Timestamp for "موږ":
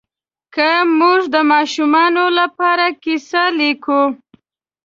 0.99-1.21